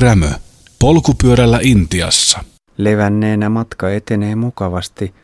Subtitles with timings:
[0.00, 0.30] Rämö.
[0.78, 2.44] Polkupyörällä Intiassa.
[2.76, 5.14] Levänneenä matka etenee mukavasti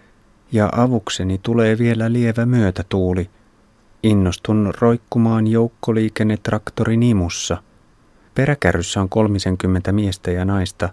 [0.53, 3.31] ja avukseni tulee vielä lievä myötätuuli.
[4.03, 7.63] Innostun roikkumaan joukkoliikennetraktorin imussa.
[8.35, 10.89] Peräkärryssä on 30 miestä ja naista.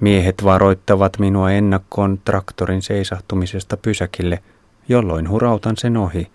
[0.00, 4.42] Miehet varoittavat minua ennakkoon traktorin seisahtumisesta pysäkille,
[4.88, 6.30] jolloin hurautan sen ohi.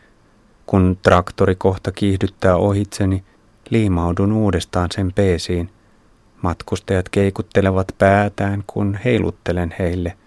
[0.65, 3.23] Kun traktori kohta kiihdyttää ohitseni,
[3.69, 5.69] liimaudun uudestaan sen peesiin–
[6.41, 10.17] Matkustajat keikuttelevat päätään, kun heiluttelen heille.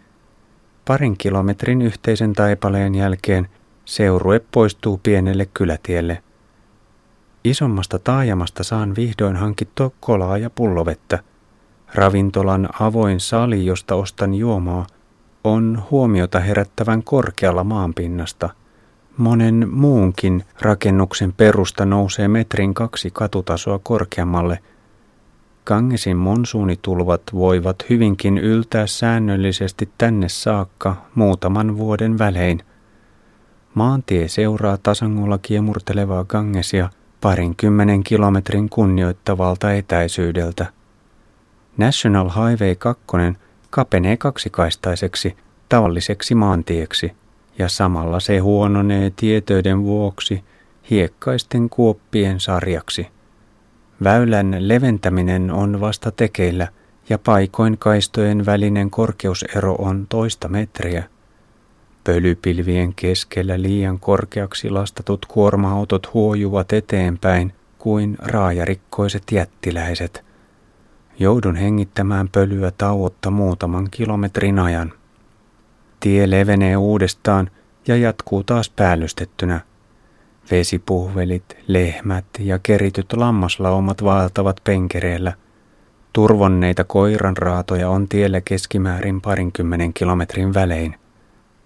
[0.85, 3.49] Parin kilometrin yhteisen taipaleen jälkeen
[3.85, 6.23] seurue poistuu pienelle kylätielle.
[7.45, 11.19] Isommasta taajamasta saan vihdoin hankittua kolaa ja pullovettä.
[11.95, 14.87] Ravintolan avoin sali, josta ostan juomaa,
[15.45, 18.51] on huomiota herättävän korkealla maanpinnasta.
[19.17, 24.59] Monen muunkin rakennuksen perusta nousee metrin kaksi katutasoa korkeammalle–
[25.65, 32.63] Kangesin monsuunitulvat voivat hyvinkin yltää säännöllisesti tänne saakka muutaman vuoden välein.
[33.75, 40.67] Maantie seuraa tasangolla kiemurtelevaa Gangesia parinkymmenen kilometrin kunnioittavalta etäisyydeltä.
[41.77, 43.05] National Highway 2
[43.71, 45.37] kapenee kaksikaistaiseksi
[45.69, 47.13] tavalliseksi maantieksi
[47.59, 50.45] ja samalla se huononee tietöiden vuoksi
[50.91, 53.09] hiekkaisten kuoppien sarjaksi.
[54.05, 56.69] Väylän leventäminen on vasta tekeillä
[57.09, 61.05] ja paikoin kaistojen välinen korkeusero on toista metriä.
[62.05, 70.25] Pölypilvien keskellä liian korkeaksi lastatut kuorma-autot huojuvat eteenpäin kuin raajarikkoiset jättiläiset.
[71.19, 74.93] Joudun hengittämään pölyä tauotta muutaman kilometrin ajan.
[76.01, 77.51] Tie levenee uudestaan
[77.89, 79.61] ja jatkuu taas päällystettynä–
[80.51, 85.33] Vesipuhvelit, lehmät ja kerityt lammaslaumat vaeltavat penkereellä.
[86.13, 90.95] Turvonneita koiranraatoja on tiellä keskimäärin parinkymmenen kilometrin välein.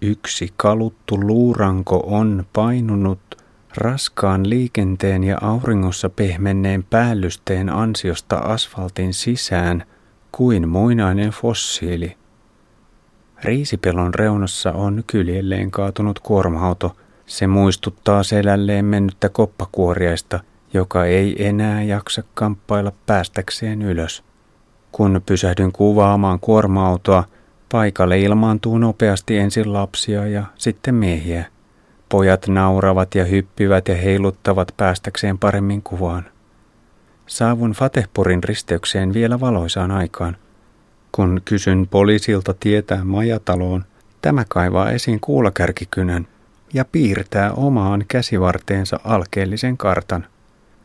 [0.02, 3.42] Yksi kaluttu luuranko on painunut
[3.76, 9.84] raskaan liikenteen ja auringossa pehmenneen päällysteen ansiosta asfaltin sisään
[10.32, 12.16] kuin muinainen fossiili.
[13.44, 20.40] Riisipelon reunassa on kyljelleen kaatunut kuorma-auto– se muistuttaa selälleen mennyttä koppakuoriaista,
[20.74, 24.24] joka ei enää jaksa kamppailla päästäkseen ylös.
[24.92, 27.24] Kun pysähdyn kuvaamaan kuorma-autoa,
[27.72, 31.44] paikalle ilmaantuu nopeasti ensin lapsia ja sitten miehiä.
[32.08, 36.24] Pojat nauravat ja hyppivät ja heiluttavat päästäkseen paremmin kuvaan.
[37.26, 40.36] Saavun Fatehpurin risteykseen vielä valoisaan aikaan.
[41.12, 43.84] Kun kysyn poliisilta tietää majataloon,
[44.22, 46.26] tämä kaivaa esiin kuulakärkikynän–
[46.74, 50.26] ja piirtää omaan käsivarteensa alkeellisen kartan.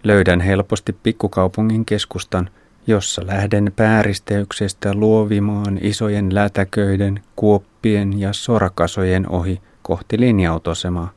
[0.03, 2.49] Löydän helposti pikkukaupungin keskustan,
[2.87, 11.11] jossa lähden pääristeyksestä luovimaan isojen lätäköiden, kuoppien ja sorakasojen ohi kohti linja-autosemaa.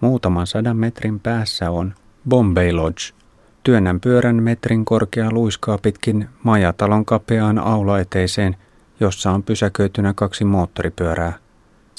[0.00, 1.94] Muutaman sadan metrin päässä on
[2.28, 3.02] Bombay Lodge.
[3.62, 8.56] Työnnän pyörän metrin korkea luiskaa pitkin majatalon kapeaan aulaeteiseen,
[9.00, 11.32] jossa on pysäköitynä kaksi moottoripyörää.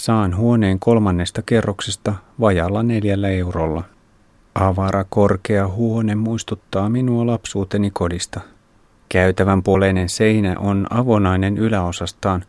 [0.02, 3.84] Saan huoneen kolmannesta kerroksesta vajalla neljällä eurolla.
[4.56, 8.42] Avara korkea huone muistuttaa minua lapsuuteni kodista.
[9.10, 12.44] Käytävän puoleinen seinä on avonainen yläosastaan,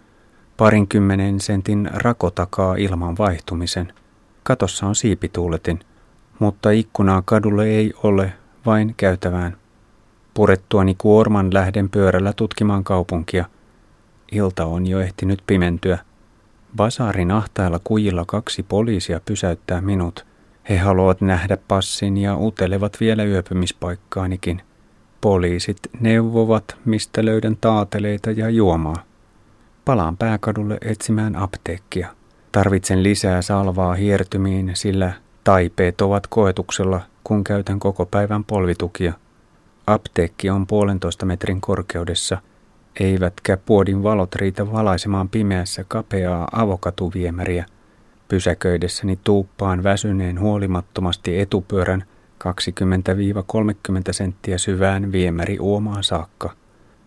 [0.56, 3.92] parinkymmenen sentin rakotakaa ilman vaihtumisen.
[4.42, 5.80] Katossa on siipituuletin,
[6.38, 8.32] mutta ikkunaa kadulle ei ole,
[8.66, 9.56] vain käytävään.
[10.34, 13.44] Purettuani kuorman lähden pyörällä tutkimaan kaupunkia.
[14.32, 15.98] Ilta on jo ehtinyt pimentyä–
[16.76, 20.26] Basaarin ahtailla kujilla kaksi poliisia pysäyttää minut.
[20.68, 24.62] He haluavat nähdä passin ja utelevat vielä yöpymispaikkaanikin.
[25.20, 29.02] Poliisit neuvovat, mistä löydän taateleita ja juomaa.
[29.84, 32.08] Palaan pääkadulle etsimään apteekkia.
[32.52, 35.12] Tarvitsen lisää salvaa hiertymiin, sillä
[35.44, 39.12] taipeet ovat koetuksella, kun käytän koko päivän polvitukia.
[39.86, 42.38] Apteekki on puolentoista metrin korkeudessa–
[43.00, 47.66] eivätkä puodin valot riitä valaisemaan pimeässä kapeaa avokatuviemäriä.
[48.28, 52.04] Pysäköidessäni tuuppaan väsyneen huolimattomasti etupyörän
[52.44, 52.46] 20-30
[54.10, 56.50] senttiä syvään viemäri uomaan saakka.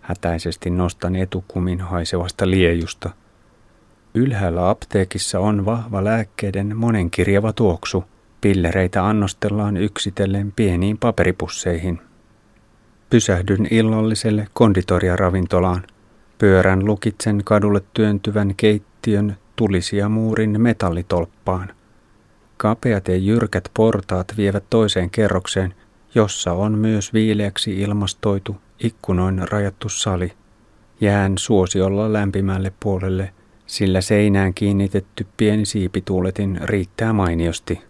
[0.02, 3.10] Hätäisesti nostan etukumin haisevasta liejusta.
[4.14, 8.04] Ylhäällä apteekissa on vahva lääkkeiden monenkirjava tuoksu.
[8.42, 12.02] Pillereitä annostellaan yksitellen pieniin paperipusseihin.
[13.10, 15.84] Pysähdyn illalliselle konditoriaravintolaan.
[16.38, 21.74] Pyörän lukitsen kadulle työntyvän keittiön tulisia muurin metallitolppaan.
[22.58, 25.74] Kapeat ja jyrkät portaat vievät toiseen kerrokseen,
[26.16, 30.34] jossa on myös viileäksi ilmastoitu ikkunoin rajattu sali.
[31.02, 33.34] Jään suosiolla lämpimälle puolelle,
[33.66, 37.82] sillä seinään kiinnitetty pieni siipituuletin riittää mainiosti.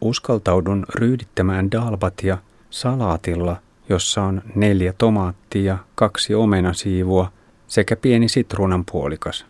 [0.00, 2.38] Uskaltaudun ryydittämään dalbatia
[2.70, 3.56] salaatilla,
[3.90, 7.32] jossa on neljä tomaattia, kaksi omenasiivua
[7.66, 9.46] sekä pieni sitruunan puolikas.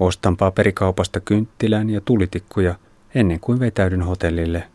[0.00, 2.74] Ostan paperikaupasta kynttilän ja tulitikkuja
[3.14, 4.68] ennen kuin vetäydyn hotellille.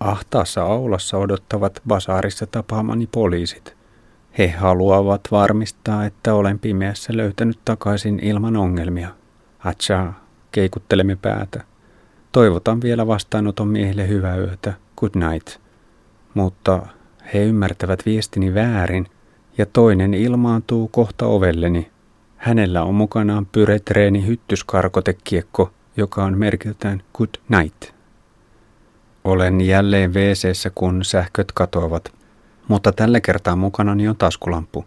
[0.00, 3.76] Ahtaassa aulassa odottavat basaarissa tapaamani poliisit.
[4.38, 9.08] He haluavat varmistaa, että olen pimeässä löytänyt takaisin ilman ongelmia.
[9.64, 10.12] Atcha,
[10.52, 11.64] keikuttelemme päätä.
[12.32, 14.72] Toivotan vielä vastaanoton miehille hyvää yötä.
[14.96, 15.60] Good night.
[16.34, 16.82] Mutta
[17.34, 19.06] he ymmärtävät viestini väärin
[19.58, 21.90] ja toinen ilmaantuu kohta ovelleni.
[22.36, 27.82] Hänellä on mukanaan pyretreeni hyttyskarkotekiekko, joka on merkiltään Good Night.
[29.24, 32.12] Olen jälleen wc kun sähköt katoavat,
[32.68, 34.84] mutta tällä kertaa mukanani on taskulamppu.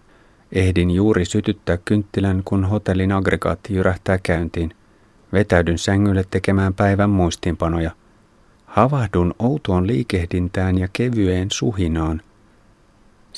[0.51, 4.73] Ehdin juuri sytyttää kynttilän, kun hotellin aggregaatti jyrähtää käyntiin.
[5.33, 7.91] Vetäydyn sängylle tekemään päivän muistiinpanoja.
[8.65, 12.21] Havahdun outoon liikehdintään ja kevyeen suhinaan.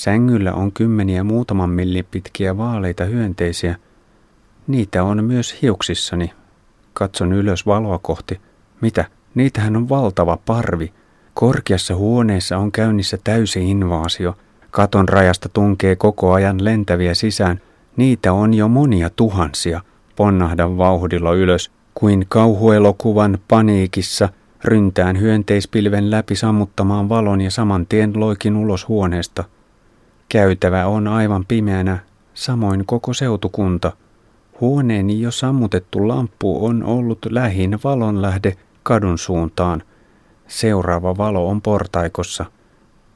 [0.01, 3.75] Sängyllä on kymmeniä muutaman millin pitkiä vaaleita hyönteisiä.
[4.67, 6.31] Niitä on myös hiuksissani.
[6.93, 8.41] Katson ylös valoa kohti.
[8.81, 9.05] Mitä?
[9.35, 10.93] Niitähän on valtava parvi.
[11.33, 14.37] Korkeassa huoneessa on käynnissä täysi invaasio.
[14.71, 17.61] Katon rajasta tunkee koko ajan lentäviä sisään.
[17.95, 19.81] Niitä on jo monia tuhansia.
[20.15, 24.29] Ponnahdan vauhdilla ylös, kuin kauhuelokuvan paniikissa
[24.63, 29.43] ryntään hyönteispilven läpi sammuttamaan valon ja saman tien loikin ulos huoneesta.
[30.31, 31.99] Käytävä on aivan pimeänä,
[32.33, 33.91] samoin koko seutukunta.
[34.61, 39.83] Huoneeni jo sammutettu lamppu on ollut lähin valonlähde kadun suuntaan.
[40.47, 42.45] Seuraava valo on portaikossa.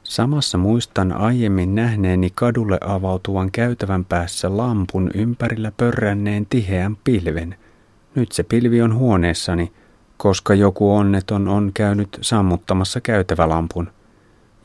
[0.02, 7.56] Samassa muistan aiemmin nähneeni kadulle avautuvan käytävän päässä lampun ympärillä pörränneen tiheän pilven.
[8.14, 9.72] Nyt se pilvi on huoneessani,
[10.16, 13.90] koska joku onneton on käynyt sammuttamassa käytävälampun.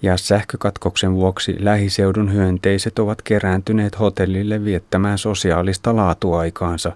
[0.01, 6.91] Ja sähkökatkoksen vuoksi lähiseudun hyönteiset ovat kerääntyneet hotellille viettämään sosiaalista laatuaikaansa.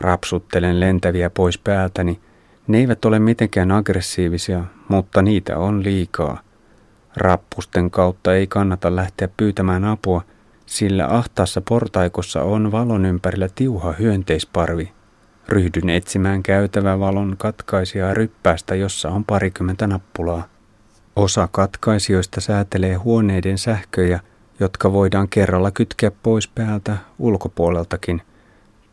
[0.00, 2.20] Rapsuttelen lentäviä pois päältäni–
[2.66, 6.40] ne eivät ole mitenkään aggressiivisia, mutta niitä on liikaa.
[7.16, 10.22] Rappusten kautta ei kannata lähteä pyytämään apua,
[10.66, 14.92] sillä ahtaassa portaikossa on valon ympärillä tiuha hyönteisparvi.
[15.48, 20.48] Ryhdyn etsimään käytävä valon katkaisijaa ryppäästä, jossa on parikymmentä nappulaa.
[21.16, 24.20] Osa katkaisijoista säätelee huoneiden sähköjä,
[24.60, 28.22] jotka voidaan kerralla kytkeä pois päältä ulkopuoleltakin.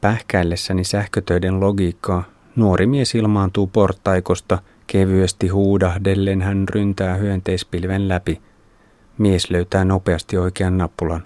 [0.02, 2.24] Pähkäillessäni sähkötöiden logiikkaa
[2.56, 8.42] Nuori mies ilmaantuu portaikosta, kevyesti huudahdellen hän ryntää hyönteispilven läpi.
[9.18, 11.24] Mies löytää nopeasti oikean nappulan.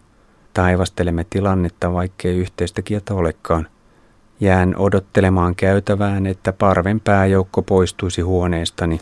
[0.54, 3.68] Taivastelemme tilannetta, vaikkei yhteistä kieltä olekaan.
[4.40, 9.00] Jään odottelemaan käytävään, että parven pääjoukko poistuisi huoneestani.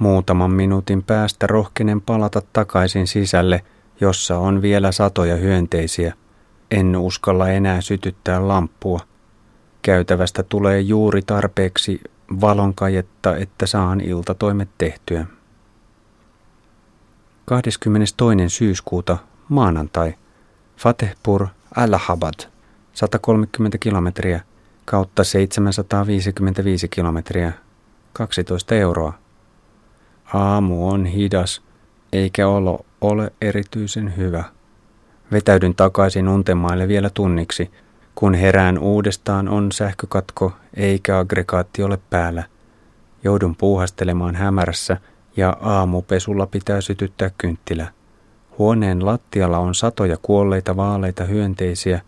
[0.00, 3.64] Muutaman minuutin päästä rohkenen palata takaisin sisälle,
[4.00, 6.14] jossa on vielä satoja hyönteisiä.
[6.70, 9.00] En uskalla enää sytyttää lamppua.
[9.82, 12.00] Käytävästä tulee juuri tarpeeksi
[12.40, 15.26] valonkajetta, että saan iltatoimet tehtyä.
[17.44, 18.48] 22.
[18.48, 19.18] syyskuuta
[19.48, 20.14] maanantai
[20.76, 22.34] Fatehpur Allahabad
[22.92, 24.40] 130 kilometriä
[24.84, 27.52] kautta 755 kilometriä
[28.12, 29.29] 12 euroa.
[30.34, 31.62] Aamu on hidas
[32.12, 34.44] eikä olo ole erityisen hyvä.
[35.32, 37.70] Vetäydyn takaisin untemaille vielä tunniksi–
[38.20, 42.44] kun herään uudestaan on sähkökatko eikä aggregaatti ole päällä.
[43.24, 44.96] Joudun puuhastelemaan hämärässä
[45.36, 47.86] ja aamupesulla pitää sytyttää kynttilä.
[48.58, 52.00] Huoneen lattialla on satoja kuolleita vaaleita hyönteisiä.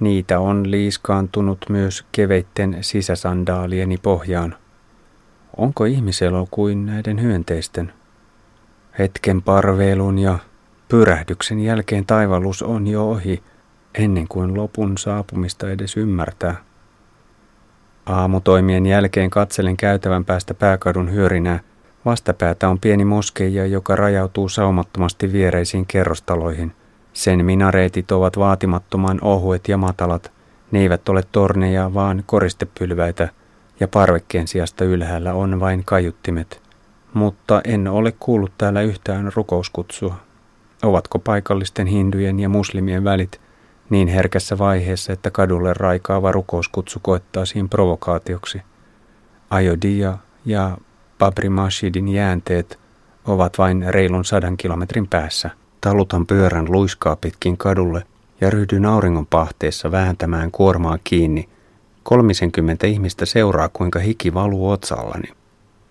[0.00, 4.54] Niitä on liiskaantunut myös keveitten sisäsandaalieni pohjaan.
[5.56, 7.92] Onko ihmiselo kuin näiden hyönteisten?
[8.98, 10.38] Hetken parveilun ja
[10.88, 13.42] pyrähdyksen jälkeen taivallus on jo ohi–
[13.94, 16.54] ennen kuin lopun saapumista edes ymmärtää.
[18.06, 21.60] Aamutoimien jälkeen katselen käytävän päästä pääkadun hyörinää.
[22.04, 26.72] Vastapäätä on pieni moskeija, joka rajautuu saumattomasti viereisiin kerrostaloihin.
[27.12, 30.32] Sen minareetit ovat vaatimattoman ohuet ja matalat.
[30.70, 33.28] Ne eivät ole torneja, vaan koristepylväitä,
[33.82, 36.62] ja parvekkeen sijasta ylhäällä on vain kaiuttimet.
[37.14, 40.16] Mutta en ole kuullut täällä yhtään rukouskutsua.
[40.82, 43.40] Ovatko paikallisten hindujen ja muslimien välit
[43.90, 48.62] niin herkässä vaiheessa, että kadulle raikaava rukouskutsu koettaisiin provokaatioksi.
[49.50, 50.78] Ajodia ja
[51.18, 52.78] Babri Mashidin jäänteet
[53.24, 55.50] ovat vain reilun sadan kilometrin päässä.
[55.80, 58.02] Talutan pyörän luiskaa pitkin kadulle
[58.40, 61.48] ja ryhdyin auringon pahteessa vääntämään kuormaa kiinni.
[62.02, 65.28] Kolmisenkymmentä ihmistä seuraa, kuinka hiki valuu otsallani.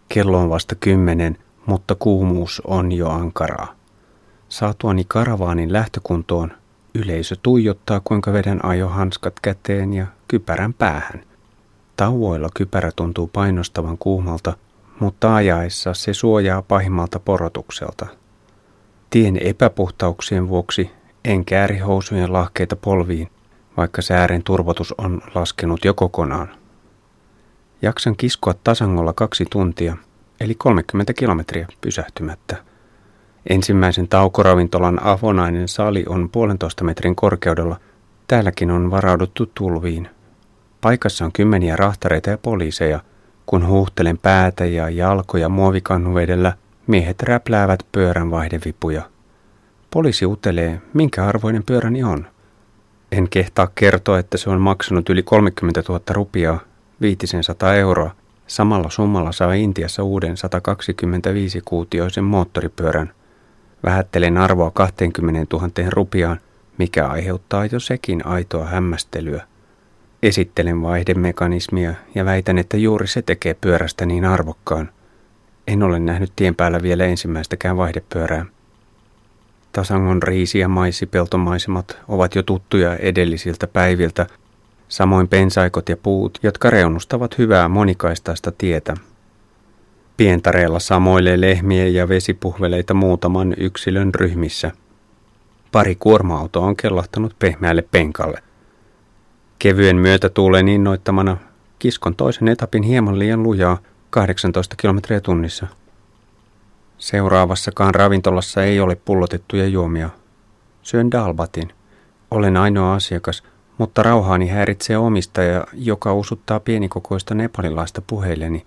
[0.10, 3.75] Kello on vasta kymmenen, mutta kuumuus on jo ankaraa.
[4.50, 6.51] Saatuani karavaanin lähtökuntoon,
[6.96, 11.24] yleisö tuijottaa, kuinka vedän ajohanskat käteen ja kypärän päähän.
[11.98, 14.53] Tauoilla kypärä tuntuu painostavan kuumalta,
[15.00, 18.08] mutta ajaessa se suojaa pahimmalta porotukselta.
[19.10, 20.91] Tien epäpuhtauksien vuoksi
[21.25, 23.30] en kääri housujen lahkeita polviin,
[23.78, 26.50] vaikka säären turvotus on laskenut jo kokonaan.
[27.82, 29.98] Jaksan kiskoa tasangolla kaksi tuntia,
[30.40, 32.58] eli 30 kilometriä pysähtymättä.
[33.50, 37.80] Ensimmäisen taukoravintolan avonainen sali on puolentoista metrin korkeudella.
[38.28, 40.10] Täälläkin on varauduttu tulviin.
[40.82, 43.00] Paikassa on kymmeniä rahtareita ja poliiseja.
[43.46, 46.54] Kun huuhtelen päätä ja jalkoja muovikannuvedellä,
[46.88, 49.01] miehet räpläävät pyörän vaihdevipuja.
[49.92, 52.28] Poliisi utelee, minkä arvoinen pyöräni on.
[53.12, 56.60] En kehtaa kertoa, että se on maksanut yli 30 000 rupiaa,
[57.01, 58.12] 500 euroa.
[58.48, 63.12] Samalla summalla saa Intiassa uuden 125-kuutioisen moottoripyörän.
[63.84, 66.39] Vähättelen arvoa 20 000 rupiaan,
[66.77, 69.44] mikä aiheuttaa jo sekin aitoa hämmästelyä.
[70.24, 74.89] Esittelen vaihdemekanismia ja väitän, että juuri se tekee pyörästä niin arvokkaan.
[75.68, 78.46] En ole nähnyt tien päällä vielä ensimmäistäkään vaihdepyörää.
[79.72, 84.28] Tasangon riisi- ja maissipeltomaisemat ovat jo tuttuja edellisiltä päiviltä,
[84.88, 88.98] samoin pensaikot ja puut, jotka reunustavat hyvää monikaistaista tietä.
[90.18, 94.72] Pientareella samoilee lehmiä ja vesipuhveleita muutaman yksilön ryhmissä.
[95.72, 98.44] Pari kuorma-autoa on kellahtanut pehmeälle penkalle.
[99.60, 101.38] Kevyen myötätuulen innoittamana
[101.80, 103.78] kiskon toisen etapin hieman liian lujaa
[104.10, 105.68] 18 kilometriä tunnissa–
[107.01, 110.10] Seuraavassakaan ravintolassa ei ole pullotettuja juomia.
[110.81, 111.74] Syön dalbatin.
[112.31, 113.43] Olen ainoa asiakas,
[113.77, 118.65] mutta rauhaani häiritsee omistaja, joka usuttaa pienikokoista nepalilaista puheilleni,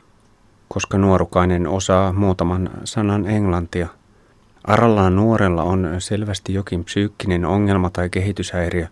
[0.68, 3.88] koska nuorukainen osaa muutaman sanan englantia.
[4.64, 8.86] Arallaan nuorella on selvästi jokin psyykkinen ongelma tai kehityshäiriö,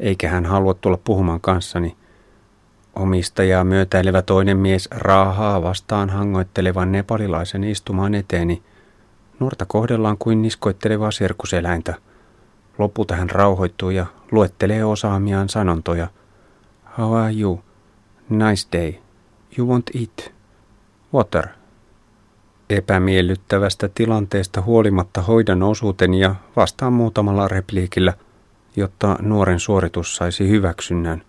[0.00, 1.96] eikä hän halua tulla puhumaan kanssani.
[2.98, 8.62] Omistajaa myötäilevä toinen mies raahaa vastaan hangoittelevan nepalilaisen istumaan eteeni–
[9.40, 11.94] Nuorta kohdellaan kuin niskoittelevaa sirkuseläintä.
[12.78, 16.08] Lopulta hän rauhoittuu ja luettelee osaamiaan sanontoja.
[16.98, 17.60] How are you?
[18.28, 18.92] Nice day.
[19.58, 20.32] You want eat?
[21.14, 21.46] Water.
[22.70, 28.14] Epämiellyttävästä tilanteesta huolimatta hoidan osuuteni ja vastaan muutamalla repliikillä,
[28.76, 31.22] jotta nuoren suoritus saisi hyväksynnän.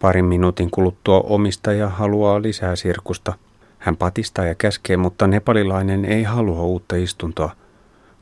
[0.00, 3.34] Parin minuutin kuluttua omistaja haluaa lisää sirkusta–
[3.78, 7.50] hän patistaa ja käskee, mutta nepalilainen ei halua uutta istuntoa.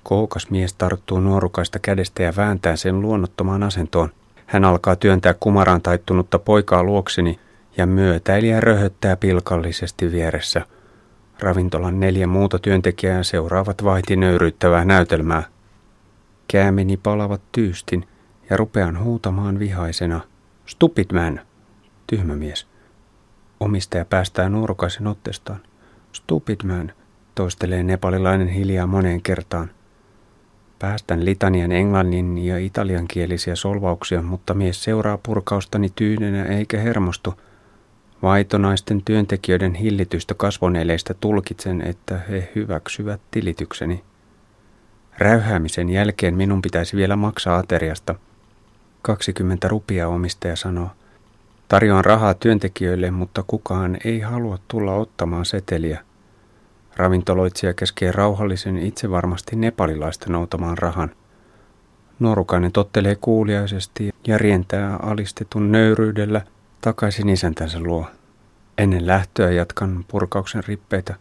[0.02, 4.12] Koukas mies tarttuu nuorukaista kädestä ja vääntää sen luonnottomaan asentoon.
[4.46, 7.40] Hän alkaa työntää kumaraan taittunutta poikaa luokseni
[7.76, 10.66] ja myötäilijä röhöttää pilkallisesti vieressä.
[11.40, 15.42] Ravintolan neljä muuta työntekijää seuraavat vaihti nöyryyttävää näytelmää.
[16.48, 18.08] Käämeni palavat tyystin
[18.50, 20.20] ja rupean huutamaan vihaisena.
[20.66, 21.45] Stupid man!
[22.06, 22.66] Tyhmä mies.
[23.60, 25.60] Omistaja päästää nuorukaisen ottestaan.
[26.12, 26.92] Stupid man,
[27.34, 29.70] toistelee nepalilainen hiljaa moneen kertaan.
[30.78, 37.34] Päästän litanian englannin ja italiankielisiä solvauksia, mutta mies seuraa purkaustani tyynenä eikä hermostu.
[38.22, 44.04] Vaitonaisten työntekijöiden hillitystä kasvoneleistä tulkitsen, että he hyväksyvät tilitykseni.
[45.18, 48.14] Räyhäämisen jälkeen minun pitäisi vielä maksaa ateriasta.
[49.02, 50.90] 20 rupia omistaja sanoo.
[51.68, 56.00] Tarjoan rahaa työntekijöille, mutta kukaan ei halua tulla ottamaan seteliä.
[56.96, 61.10] Ravintoloitsija keskee rauhallisen itse varmasti nepalilaista noutamaan rahan.
[62.18, 66.40] Nuorukainen tottelee kuuliaisesti ja rientää alistetun nöyryydellä
[66.80, 68.06] takaisin isäntänsä luo.
[68.78, 71.14] Ennen lähtöä jatkan purkauksen rippeitä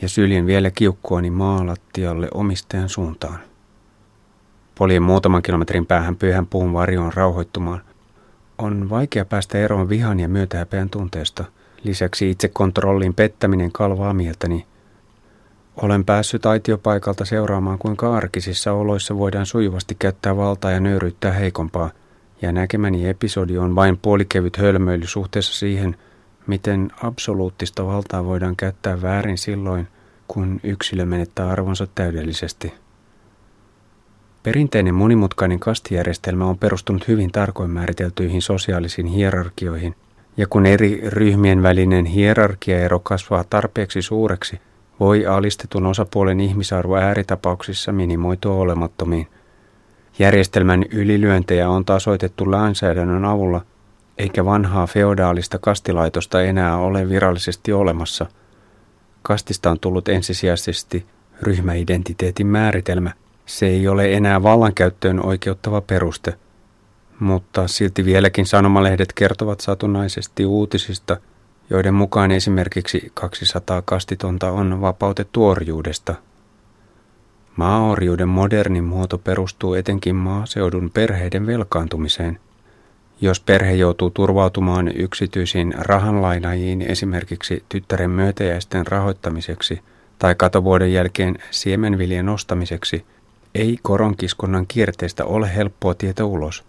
[0.00, 3.38] ja syljen vielä kiukkuani maalattialle omistajan suuntaan.
[4.78, 7.82] Poljen muutaman kilometrin päähän pyhän puun varjoon rauhoittumaan–
[8.62, 11.44] on vaikea päästä eroon vihan ja myötähäpeän tunteesta.
[11.84, 14.66] Lisäksi itsekontrollin pettäminen kalvaa mieltäni.
[15.76, 21.90] Olen päässyt aitiopaikalta seuraamaan, kuinka arkisissa oloissa voidaan sujuvasti käyttää valtaa ja nöyryyttää heikompaa,
[22.42, 25.96] ja näkemäni episodi on vain puolikevyt hölmöily suhteessa siihen,
[26.46, 29.88] miten absoluuttista valtaa voidaan käyttää väärin silloin,
[30.28, 32.74] kun yksilö menettää arvonsa täydellisesti.
[34.42, 39.94] Perinteinen monimutkainen kastijärjestelmä on perustunut hyvin tarkoin määriteltyihin sosiaalisiin hierarkioihin,
[40.36, 44.60] ja kun eri ryhmien välinen hierarkiaero kasvaa tarpeeksi suureksi,
[45.00, 49.26] voi alistetun osapuolen ihmisarvo ääritapauksissa minimoitua olemattomiin.
[50.18, 53.60] Järjestelmän ylilyöntejä on tasoitettu lainsäädännön avulla,
[54.18, 58.26] eikä vanhaa feodaalista kastilaitosta enää ole virallisesti olemassa.
[59.22, 61.06] Kastista on tullut ensisijaisesti
[61.42, 63.10] ryhmäidentiteetin määritelmä.
[63.46, 66.34] Se ei ole enää vallankäyttöön oikeuttava peruste,
[67.20, 71.16] mutta silti vieläkin sanomalehdet kertovat satunnaisesti uutisista,
[71.70, 76.14] joiden mukaan esimerkiksi 200 kastitonta on vapautettu orjuudesta–
[77.56, 82.38] Maaorjuuden moderni muoto perustuu etenkin maaseudun perheiden velkaantumiseen.
[83.20, 89.80] Jos perhe joutuu turvautumaan yksityisiin rahanlainajiin esimerkiksi tyttären myötäjäisten rahoittamiseksi
[90.18, 93.04] tai katovuoden jälkeen siemenviljen ostamiseksi,
[93.54, 96.64] ei koronkiskonnan kierteestä ole helppoa tietä ulos.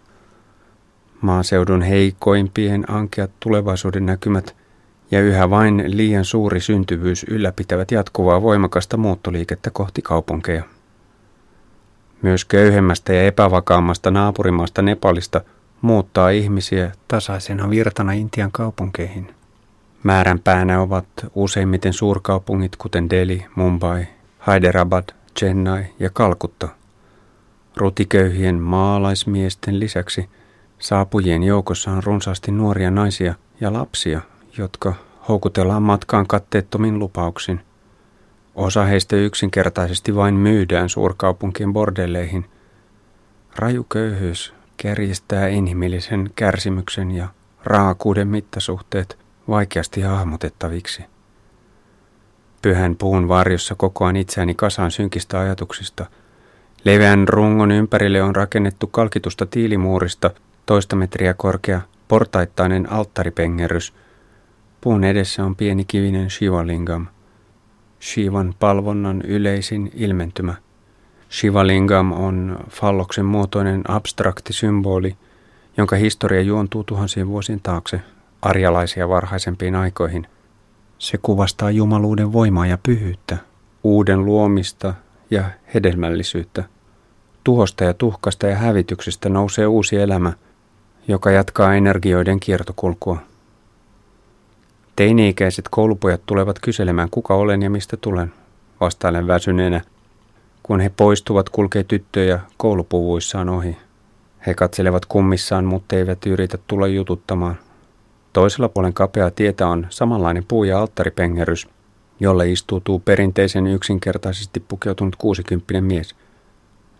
[1.20, 4.56] Maaseudun heikoimpien ankeat tulevaisuuden näkymät
[5.10, 10.62] ja yhä vain liian suuri syntyvyys ylläpitävät jatkuvaa voimakasta muuttoliikettä kohti kaupunkeja.
[12.22, 15.40] Myös köyhemmästä ja epävakaammasta naapurimaasta Nepalista
[15.80, 19.34] muuttaa ihmisiä tasaisena virtana Intian kaupunkeihin.
[20.02, 24.06] Määränpäänä ovat useimmiten suurkaupungit kuten Delhi, Mumbai,
[24.46, 25.04] Hyderabad,
[25.38, 26.68] Chennai ja Kalkutta.
[27.76, 30.28] Rutiköyhien maalaismiesten lisäksi
[30.78, 34.20] saapujien joukossa on runsaasti nuoria naisia ja lapsia,
[34.58, 34.94] jotka
[35.28, 37.60] houkutellaan matkaan katteettomin lupauksin–
[38.54, 42.44] Osa heistä yksinkertaisesti vain myydään suurkaupunkien bordelleihin.
[43.56, 47.28] Raju köyhyys kärjistää inhimillisen kärsimyksen ja
[47.64, 51.04] raakuuden mittasuhteet vaikeasti hahmotettaviksi.
[52.64, 56.06] Pyhän puun varjossa kokoan itseäni kasaan synkistä ajatuksista.
[56.84, 60.30] Leveän rungon ympärille on rakennettu kalkitusta tiilimuurista
[60.66, 63.94] toista metriä korkea portaittainen alttaripengerys.
[64.80, 67.06] Puun edessä on pieni kivinen shivalingam.
[68.02, 70.54] Shivan palvonnan yleisin ilmentymä.
[71.30, 75.16] Shivalingam on falloksen muotoinen abstrakti symboli,
[75.76, 78.00] jonka historia juontuu tuhansien vuosien taakse
[78.42, 80.26] arjalaisia varhaisempiin aikoihin.
[81.04, 83.36] Se kuvastaa jumaluuden voimaa ja pyhyyttä,
[83.82, 84.94] uuden luomista
[85.30, 86.64] ja hedelmällisyyttä.
[87.44, 90.32] Tuhosta ja tuhkasta ja hävityksestä nousee uusi elämä,
[91.08, 93.18] joka jatkaa energioiden kiertokulkua.
[94.96, 98.32] Teini-ikäiset koulupojat tulevat kyselemään, kuka olen ja mistä tulen.
[98.80, 99.80] Vastailen väsyneenä.
[100.62, 103.76] Kun he poistuvat, kulkee tyttöjä koulupuvuissaan ohi.
[104.46, 107.63] He katselevat kummissaan, mutta eivät yritä tulla jututtamaan.
[108.34, 111.68] Toisella puolen kapea tietä on samanlainen puu- ja alttaripengerys,
[112.20, 116.14] jolle istuutuu perinteisen yksinkertaisesti pukeutunut kuusikymppinen mies.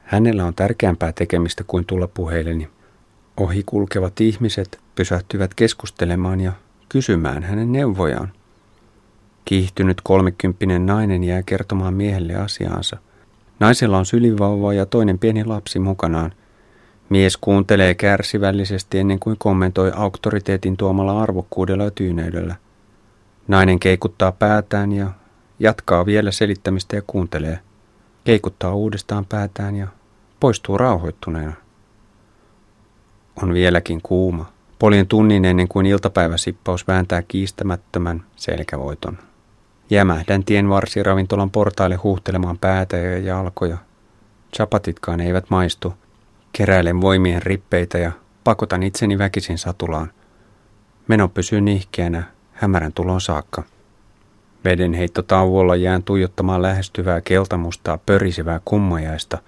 [0.03, 2.69] Hänellä on tärkeämpää tekemistä kuin tulla puheilleni.
[3.37, 6.53] Ohi kulkevat ihmiset pysähtyvät keskustelemaan ja
[6.89, 8.33] kysymään hänen neuvojaan.
[9.45, 12.97] Kiihtynyt kolmekymppinen nainen jää kertomaan miehelle asiaansa.
[13.61, 16.33] Naisella on sylivauva ja toinen pieni lapsi mukanaan.
[17.09, 22.55] Mies kuuntelee kärsivällisesti ennen kuin kommentoi auktoriteetin tuomalla arvokkuudella ja tyyneydellä.
[23.49, 25.11] Nainen keikuttaa päätään ja
[25.59, 27.59] jatkaa vielä selittämistä ja kuuntelee.
[28.25, 29.89] Keikuttaa uudestaan päätään ja
[30.41, 31.53] poistuu rauhoittuneena.
[33.43, 34.53] On vieläkin kuuma.
[34.79, 39.19] Poljen tunnin ennen kuin iltapäiväsippaus vääntää kiistämättömän selkävoiton.
[39.91, 43.79] Jämähdän tien varsiravintolan portaille huuhtelemaan päätä ja jalkoja.
[44.57, 45.95] Chapatitkaan eivät maistu.
[46.57, 48.13] Keräilen voimien rippeitä ja
[48.45, 50.13] pakotan itseni väkisin satulaan.
[51.09, 53.63] Meno pysyy nihkeänä hämärän tulon saakka.
[54.65, 59.39] Vedenheitto tauolla jään tuijottamaan lähestyvää keltamustaa pörisevää kummajaista,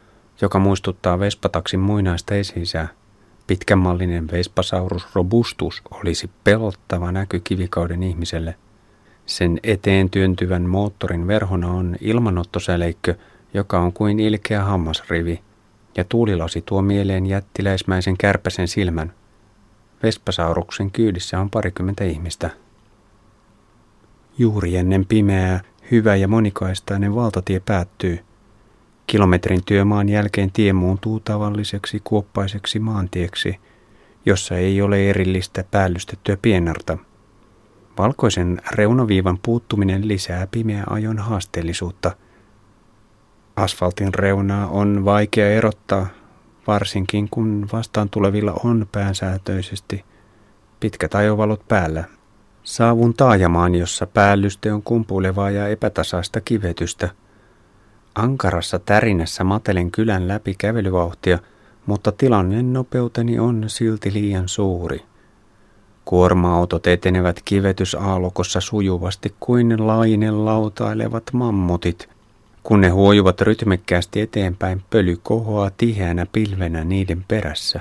[0.41, 2.89] joka muistuttaa Vespataksin muinaista esi-isää.
[3.47, 8.55] Pitkänmallinen Vespasaurus robustus olisi pelottava näky kivikauden ihmiselle.
[9.27, 13.15] Sen eteen työntyvän moottorin verhona on ilmanottosäleikkö,
[13.55, 15.41] joka on kuin ilkeä hammasrivi,
[15.97, 19.13] ja tuulilasi tuo mieleen jättiläismäisen kärpäsen silmän.
[20.03, 22.51] Vespasauruksen kyydissä on parikymmentä ihmistä.
[24.39, 28.19] Juuri ennen pimeää, hyvä ja monikaistainen valtatie päättyy–
[29.07, 33.61] Kilometrin työmaan jälkeen tie muuntuu tavalliseksi kuoppaiseksi maantieksi,
[34.27, 36.99] jossa ei ole erillistä päällystettyä pienarta.
[37.99, 42.17] Valkoisen reunaviivan puuttuminen lisää pimeä ajon haasteellisuutta.
[43.57, 46.07] Asfaltin reunaa on vaikea erottaa,
[46.67, 50.05] varsinkin kun vastaan tulevilla on päänsäätöisesti
[50.81, 52.05] pitkät ajovalot päällä.
[52.63, 57.09] Saavun taajamaan, jossa päällyste on kumpuilevaa ja epätasaista kivetystä–
[58.17, 61.39] Ankarassa tärinässä matelen kylän läpi kävelyvauhtia,
[61.87, 65.03] mutta tilanne nopeuteni on silti liian suuri.
[66.05, 72.09] Kuorma-autot etenevät kivetysaallokossa sujuvasti kuin lainen lautailevat mammutit,
[72.67, 77.81] Kun ne huojuvat rytmekkäästi eteenpäin, pöly kohoaa tiheänä pilvenä niiden perässä.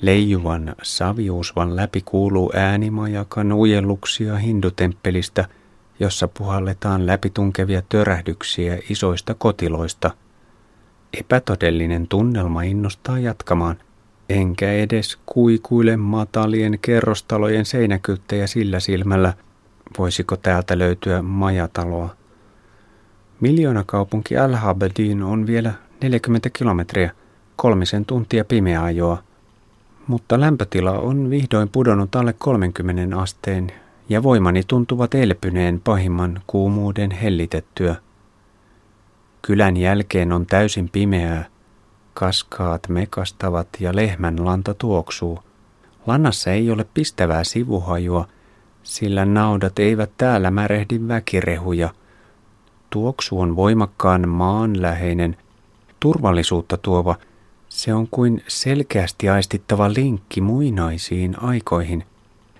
[0.00, 5.48] Leijuvan saviusvan läpi kuuluu äänimajakan ujelluksia hindutemppelistä,
[6.00, 10.10] jossa puhalletaan läpitunkevia törähdyksiä isoista kotiloista.
[11.20, 13.76] Epätodellinen tunnelma innostaa jatkamaan,
[14.28, 19.32] enkä edes kuikuile matalien kerrostalojen seinäkylttejä sillä silmällä,
[19.98, 22.16] voisiko täältä löytyä majataloa.
[23.40, 25.72] Miljoona kaupunki Al-Habedin on vielä
[26.02, 27.10] 40 kilometriä,
[27.56, 29.22] kolmisen tuntia pimeä ajoa.
[30.06, 33.72] Mutta lämpötila on vihdoin pudonnut alle 30 asteen
[34.08, 37.96] ja voimani tuntuvat elpyneen pahimman kuumuuden hellitettyä.
[39.42, 41.44] Kylän jälkeen on täysin pimeää.
[42.14, 45.38] Kaskaat mekastavat ja lehmän lanta tuoksuu.
[46.06, 48.28] Lannassa ei ole pistävää sivuhajua,
[48.82, 51.90] sillä naudat eivät täällä märehdi väkirehuja–
[52.96, 55.36] Tuoksu on voimakkaan maanläheinen,
[56.00, 57.16] turvallisuutta tuova.
[57.68, 62.04] Se on kuin selkeästi aistittava linkki muinaisiin aikoihin.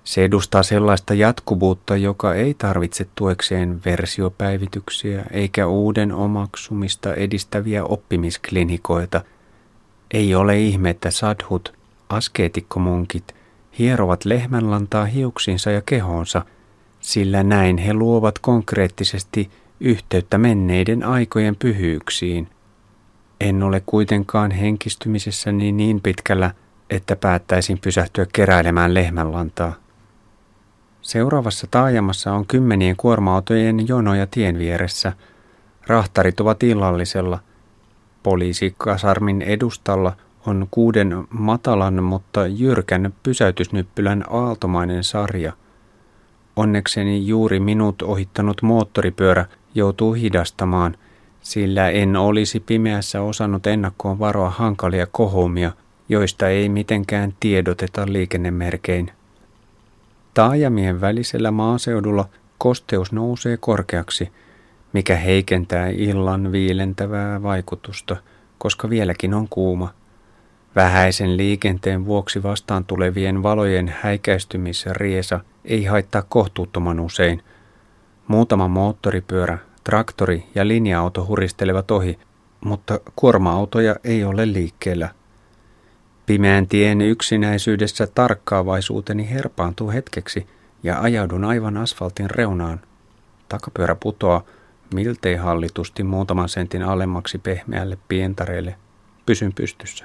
[0.04, 9.20] Se edustaa sellaista jatkuvuutta, joka ei tarvitse tuekseen versiopäivityksiä eikä uuden omaksumista edistäviä oppimisklinikoita.
[10.10, 11.72] Ei ole ihme, että sadhut,
[12.08, 13.34] askeetikkomunkit,
[13.78, 16.44] hierovat lehmänlantaa hiuksinsa ja kehonsa,
[17.00, 22.48] sillä näin he luovat konkreettisesti– yhteyttä menneiden aikojen pyhyyksiin.
[23.40, 26.50] En ole kuitenkaan henkistymisessäni niin pitkällä,
[26.90, 29.74] että päättäisin pysähtyä keräilemään lehmänlantaa.
[31.02, 35.12] Seuraavassa taajamassa on kymmenien kuorma-autojen jonoja tien vieressä.
[35.86, 37.38] Rahtarit ovat illallisella.
[38.22, 45.52] Poliisikasarmin edustalla on kuuden matalan, mutta jyrkän pysäytysnyppylän aaltomainen sarja.
[46.56, 50.96] Onnekseni juuri minut ohittanut moottoripyörä joutuu hidastamaan,
[51.40, 55.72] sillä en olisi pimeässä osannut ennakkoon varoa hankalia kohoumia,
[56.08, 59.10] joista ei mitenkään tiedoteta liikennemerkein.
[60.34, 64.32] Taajamien välisellä maaseudulla kosteus nousee korkeaksi,
[64.92, 68.16] mikä heikentää illan viilentävää vaikutusta,
[68.58, 69.94] koska vieläkin on kuuma.
[70.76, 77.42] Vähäisen liikenteen vuoksi vastaan tulevien valojen häikäistymisriesa ei haittaa kohtuuttoman usein–
[78.28, 82.18] Muutama moottoripyörä, traktori ja linja-auto huristelevat ohi,
[82.60, 85.08] mutta kuorma-autoja ei ole liikkeellä.
[86.26, 90.46] Pimeän tien yksinäisyydessä tarkkaavaisuuteni herpaantuu hetkeksi
[90.82, 92.80] ja ajaudun aivan asfaltin reunaan.
[93.48, 94.42] Takapyörä putoaa
[94.94, 98.76] miltei hallitusti muutaman sentin alemmaksi pehmeälle pientareelle.
[99.26, 100.04] Pysyn pystyssä.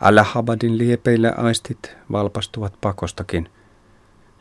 [0.00, 3.48] Allahabadin liepeillä aistit valpastuvat pakostakin–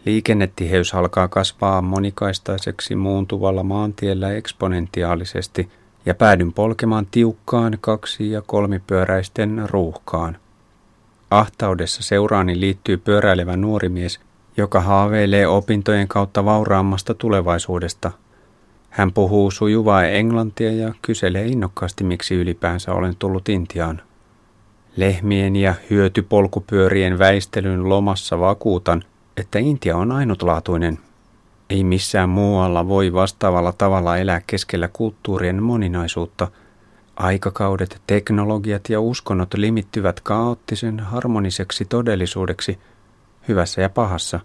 [0.05, 5.69] Liikennetiheys alkaa kasvaa monikaistaiseksi muuntuvalla maantiellä eksponentiaalisesti
[6.05, 10.37] ja päädyn polkemaan tiukkaan kaksi- ja kolmipyöräisten ruuhkaan.
[11.31, 14.19] Ahtaudessa seuraani liittyy pyöräilevä nuori mies,
[14.57, 18.11] joka haaveilee opintojen kautta vauraammasta tulevaisuudesta.
[18.89, 24.01] Hän puhuu sujuvaa englantia ja kyselee innokkaasti, miksi ylipäänsä olen tullut Intiaan.
[24.95, 29.03] Lehmien ja hyötypolkupyörien väistelyn lomassa vakuutan–
[29.37, 30.99] että Intia on ainutlaatuinen.
[31.69, 36.47] Ei missään muualla voi vastaavalla tavalla elää keskellä kulttuurien moninaisuutta.
[37.15, 42.79] Aikakaudet, teknologiat ja uskonnot limittyvät kaoottisen harmoniseksi todellisuudeksi,
[43.47, 44.39] hyvässä ja pahassa.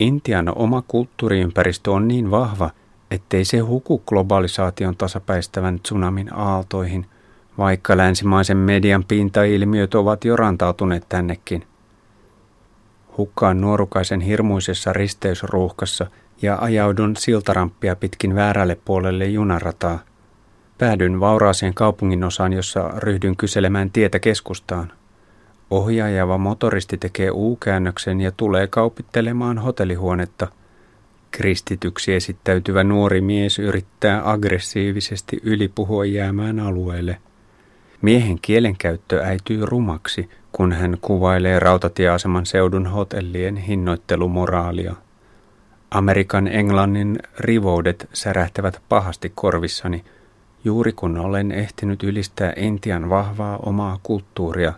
[0.00, 2.70] Intian oma kulttuuriympäristö on niin vahva,
[3.10, 7.06] ettei se huku globalisaation tasapäistävän tsunamin aaltoihin,
[7.58, 11.64] vaikka länsimaisen median pintailmiöt ovat jo rantautuneet tännekin.
[13.18, 16.06] Hukkaan nuorukaisen hirmuisessa risteysruuhkassa
[16.42, 19.98] ja ajaudun siltaramppia pitkin väärälle puolelle junarataa.
[20.78, 24.92] Päädyn vauraaseen kaupunginosaan, jossa ryhdyn kyselemään tietä keskustaan.
[25.70, 30.48] Ohjaajava motoristi tekee U-käännöksen ja tulee kaupittelemaan hotellihuonetta.
[31.30, 37.18] Kristityksi esittäytyvä nuori mies yrittää aggressiivisesti ylipuhua jäämään alueelle.
[38.02, 44.94] Miehen kielenkäyttö äityy rumaksi– kun hän kuvailee rautatieaseman seudun hotellien hinnoittelumoraalia.
[45.90, 50.04] Amerikan englannin rivoudet särähtävät pahasti korvissani,
[50.64, 54.72] juuri kun olen ehtinyt ylistää Intian vahvaa omaa kulttuuria.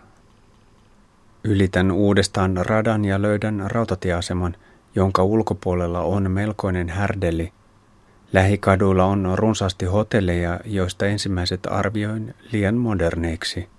[1.43, 4.55] Ylitän uudestaan radan ja löydän rautatieaseman,
[4.95, 7.51] jonka ulkopuolella on melkoinen härdelli.
[8.35, 13.69] Lähikaduilla on runsaasti hotelleja, joista ensimmäiset arvioin liian moderneiksi–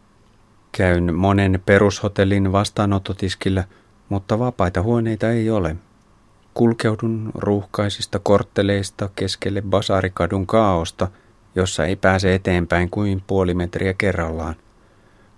[0.77, 3.65] Käyn monen perushotellin vastaanottotiskillä,
[4.09, 5.77] mutta vapaita huoneita ei ole.
[6.55, 11.09] Kulkeudun ruuhkaisista kortteleista keskelle Basarikadun kaaosta,
[11.55, 14.55] jossa ei pääse eteenpäin kuin puoli metriä kerrallaan.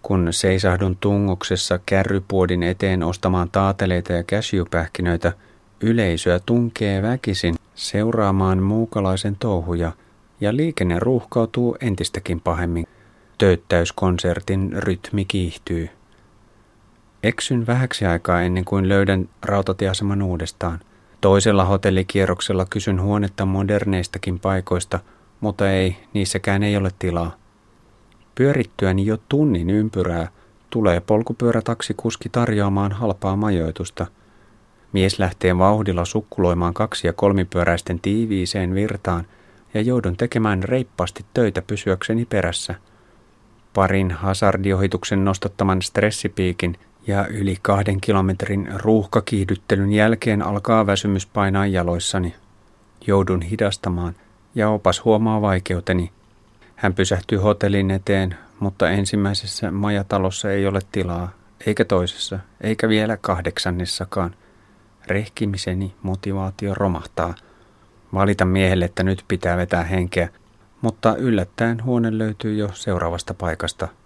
[0.03, 5.33] Kun seisahdun tungoksessa kärrypuodin eteen ostamaan taateleita ja cashewpähkinöitä,
[5.81, 9.93] yleisöä tunkee väkisin seuraamaan muukalaisen touhuja
[10.41, 12.87] ja liikenne ruuhkautuu entistäkin pahemmin.
[13.39, 15.89] Töyttäyskonsertin rytmi kiihtyy.
[17.23, 20.81] Eksyn vähäksi aikaa ennen kuin löydän rautatieaseman uudestaan.
[21.21, 25.01] Toisella hotellikierroksella kysyn huonetta moderneistakin paikoista,
[25.41, 27.37] mutta ei, niissäkään ei ole tilaa.
[28.35, 30.29] Pyörittyäni jo tunnin ympyrää
[30.71, 34.07] tulee polkupyörätaksikuski tarjoamaan halpaa majoitusta.
[34.93, 39.27] Mies lähtee vauhdilla sukkuloimaan kaksi- ja kolmipyöräisten tiiviiseen virtaan
[39.75, 42.75] ja joudun tekemään reippaasti töitä pysyäkseni perässä.
[43.75, 52.35] Parin hazardiohituksen nostattaman stressipiikin ja yli kahden kilometrin ruuhkakiihdyttelyn jälkeen alkaa väsymys painaa jaloissani.
[53.07, 54.15] Joudun hidastamaan
[54.55, 56.13] ja opas huomaa vaikeuteni.
[56.77, 61.31] Hän pysähtyy hotellin eteen, mutta ensimmäisessä majatalossa ei ole tilaa,
[61.67, 64.35] eikä toisessa, eikä vielä kahdeksannessakaan.
[65.11, 67.35] Rehkimiseni motivaatio romahtaa.
[68.15, 70.29] Valitan miehelle, että nyt pitää vetää henkeä,
[70.81, 73.89] mutta yllättäen huone löytyy jo seuraavasta paikasta–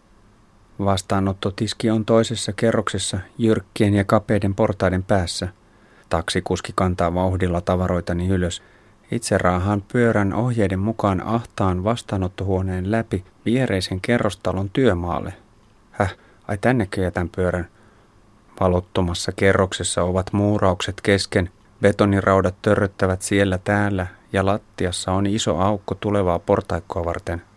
[0.78, 5.48] Vastaanottotiski on toisessa kerroksessa jyrkkien ja kapeiden portaiden päässä.
[6.08, 8.62] Taksikuski kantaa vauhdilla tavaroitani ylös.
[9.10, 15.34] Itse raahaan pyörän ohjeiden mukaan ahtaan vastaanottohuoneen läpi viereisen kerrostalon työmaalle.
[15.90, 16.14] Häh,
[16.48, 17.68] ai tännekö jätän pyörän?
[18.62, 26.38] Valottomassa kerroksessa ovat muuraukset kesken, betoniraudat törröttävät siellä täällä ja lattiassa on iso aukko tulevaa
[26.38, 27.42] portaikkoa varten–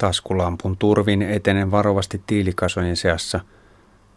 [0.00, 3.40] Taskulampun turvin etenen varovasti tiilikasojen seassa.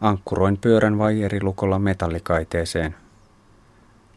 [0.01, 2.95] Ankkuroin pyörän vaijerilukolla metallikaiteeseen.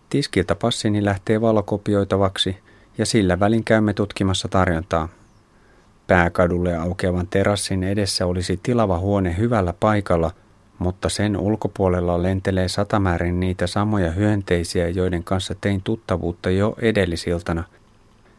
[0.09, 2.59] Tiskiltä passini lähtee valokopioitavaksi
[2.99, 5.09] ja sillä välin käymme tutkimassa tarjontaa.
[6.07, 10.31] Pääkadulle aukeavan terassin edessä olisi tilava huone hyvällä paikalla,
[10.79, 17.65] mutta sen ulkopuolella lentelee satamäärin niitä samoja hyönteisiä, joiden kanssa tein tuttavuutta jo edellisiltana.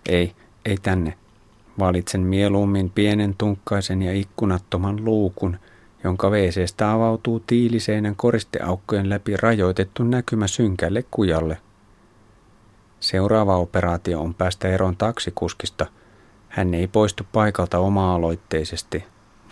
[0.10, 0.34] Ei,
[0.66, 1.14] ei tänne.
[1.80, 5.60] Valitsen mieluummin pienen tunkkaisen ja ikkunattoman luukun,
[6.04, 11.58] jonka veeseestä avautuu tiiliseinän koristeaukkojen läpi rajoitettu näkymä synkälle kujalle.
[13.00, 15.86] Seuraava operaatio on päästä eroon taksikuskista.
[16.50, 19.04] Hän ei poistu paikalta oma-aloitteisesti,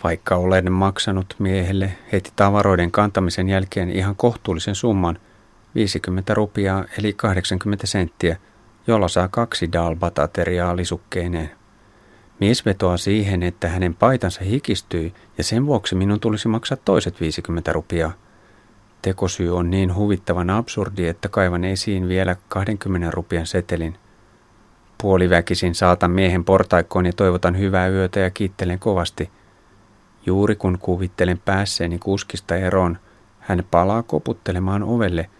[0.06, 5.18] vaikka olen maksanut miehelle heti tavaroiden kantamisen jälkeen ihan kohtuullisen summan,
[5.74, 8.36] 50 rupiaa eli 80 senttiä,
[8.86, 11.50] jolla saa kaksi dalbatateriaa lisukkeineen.
[12.40, 17.72] Mies vetoaa siihen, että hänen paitansa hikistyi ja sen vuoksi minun tulisi maksaa toiset 50
[17.72, 18.12] rupiaa.
[19.02, 23.96] Tekosyy on niin huvittavan absurdi, että kaivan esiin vielä 20 rupian setelin.
[25.02, 29.30] Puoliväkisin saatan miehen portaikkoon ja toivotan hyvää yötä ja kiittelen kovasti.
[30.26, 32.98] Juuri kun kuvittelen päässeeni kuskista eroon,
[33.38, 35.30] hän palaa koputtelemaan ovelle.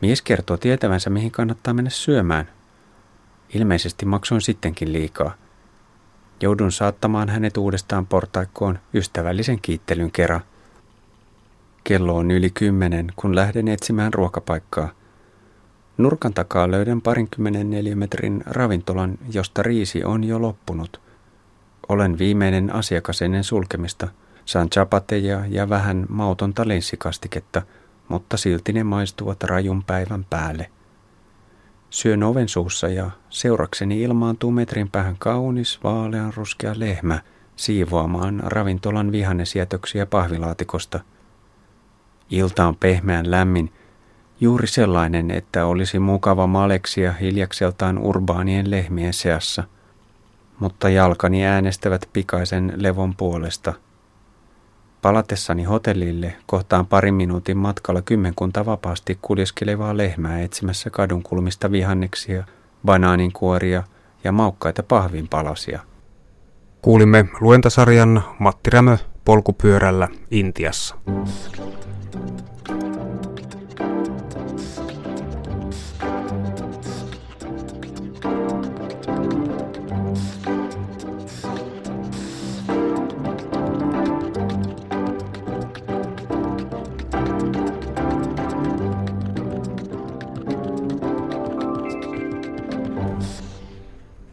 [0.00, 2.48] Mies kertoo tietävänsä, mihin kannattaa mennä syömään.
[3.54, 5.34] Ilmeisesti maksoin sittenkin liikaa–
[6.40, 10.40] Joudun saattamaan hänet uudestaan portaikkoon ystävällisen kiittelyn kerran.
[11.84, 14.88] Kello on yli kymmenen, kun lähden etsimään ruokapaikkaa.
[15.98, 21.00] Nurkan takaa löydän parinkymmenen neliömetrin ravintolan, josta riisi on jo loppunut.
[21.88, 24.08] Olen viimeinen asiakas ennen sulkemista.
[24.44, 27.62] Saan chapateja ja vähän mautonta linssikastiketta,
[28.08, 30.70] mutta silti ne maistuvat rajun päivän päälle–
[31.90, 37.20] Syön oven suussa ja seurakseni ilmaantuu metrin päähän kaunis vaaleanruskea lehmä
[37.56, 41.00] siivoamaan ravintolan vihannesjätöksiä pahvilaatikosta.
[42.30, 43.72] Ilta on pehmeän lämmin,
[44.40, 49.64] juuri sellainen, että olisi mukava maleksia hiljakseltaan urbaanien lehmien seassa.
[50.60, 53.74] Mutta jalkani äänestävät pikaisen levon puolesta–
[55.02, 62.44] Palatessani hotellille kohtaan parin minuutin matkalla kymmenkunta vapaasti kuljeskelevaa lehmää etsimässä kadunkulmista vihanneksia,
[62.84, 63.82] banaaninkuoria
[64.24, 65.80] ja maukkaita pahvinpalasia.
[66.82, 70.96] Kuulimme luentasarjan Matti Rämö polkupyörällä Intiassa.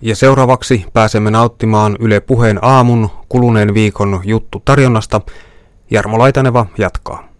[0.05, 5.21] Ja seuraavaksi pääsemme nauttimaan Yle Puheen aamun kuluneen viikon juttu tarjonnasta.
[5.91, 7.34] Jarmo Laitaneva jatkaa.